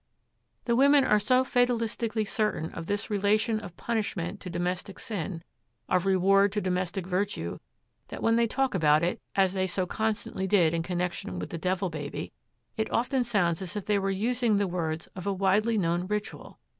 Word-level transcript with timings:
The 0.65 0.75
women 0.75 1.03
are 1.03 1.19
so 1.19 1.43
fatalistically 1.43 2.25
certain 2.25 2.71
of 2.71 2.87
this 2.87 3.11
relation 3.11 3.59
of 3.59 3.77
punishment 3.77 4.39
to 4.39 4.49
domestic 4.49 4.97
sin, 4.97 5.43
of 5.87 6.07
reward 6.07 6.51
to 6.53 6.59
domestic 6.59 7.05
virtue, 7.05 7.59
that 8.07 8.23
when 8.23 8.35
they 8.35 8.47
talk 8.47 8.73
about 8.73 9.03
it, 9.03 9.21
as 9.35 9.53
they 9.53 9.67
so 9.67 9.85
constantly 9.85 10.47
did 10.47 10.73
in 10.73 10.81
connection 10.81 11.37
with 11.37 11.51
the 11.51 11.59
Devil 11.59 11.91
Baby, 11.91 12.33
it 12.77 12.89
often 12.89 13.23
sounds 13.23 13.61
as 13.61 13.75
if 13.75 13.85
they 13.85 13.99
were 13.99 14.09
using 14.09 14.57
the 14.57 14.65
words 14.67 15.05
of 15.15 15.27
a 15.27 15.33
widely 15.33 15.77
known 15.77 16.07
ritual. 16.07 16.57